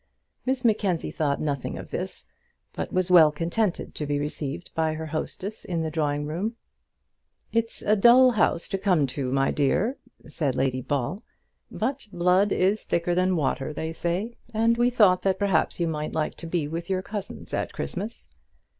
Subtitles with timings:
[0.47, 2.25] Miss Mackenzie thought nothing of this,
[2.73, 6.55] but was well contented to be received by her hostess in the drawing room.
[7.53, 11.21] "It's a dull house to come to, my dear," said Lady Ball;
[11.69, 16.15] "but blood is thicker than water, they say, and we thought that perhaps you might
[16.15, 18.31] like to be with your cousins at Christmas."